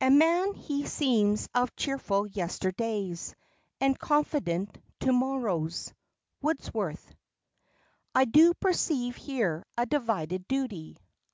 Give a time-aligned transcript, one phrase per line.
[0.00, 3.34] "A man he seems of cheerful yesterdays
[3.82, 5.92] And confident to morrows."
[6.40, 7.14] WORDSWORTH.
[8.14, 10.96] "I do perceive here a divided duty."